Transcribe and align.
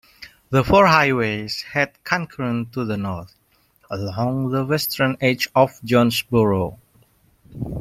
The 0.49 0.63
four 0.63 0.87
highways 0.87 1.61
head 1.73 2.03
concurrent 2.03 2.73
to 2.73 2.83
the 2.85 2.97
north, 2.97 3.35
along 3.91 4.49
the 4.49 4.65
western 4.65 5.15
edge 5.21 5.47
of 5.55 5.79
Jonesboro. 5.83 6.79